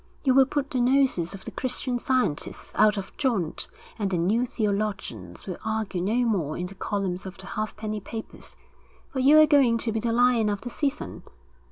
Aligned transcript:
You 0.23 0.33
will 0.33 0.47
put 0.47 0.71
the 0.71 0.81
noses 0.81 1.35
of 1.35 1.45
the 1.45 1.51
Christian 1.51 1.99
Scientists 1.99 2.73
out 2.75 2.97
of 2.97 3.15
joint, 3.17 3.67
and 3.99 4.09
the 4.09 4.17
New 4.17 4.47
Theologians 4.47 5.45
will 5.45 5.59
argue 5.63 6.01
no 6.01 6.25
more 6.27 6.57
in 6.57 6.65
the 6.65 6.73
columns 6.73 7.27
of 7.27 7.37
the 7.37 7.45
halfpenny 7.45 7.99
papers. 7.99 8.55
For 9.09 9.19
you 9.19 9.39
are 9.39 9.45
going 9.45 9.77
to 9.77 9.91
be 9.91 9.99
the 9.99 10.11
lion 10.11 10.49
of 10.49 10.61
the 10.61 10.71
season. 10.71 11.21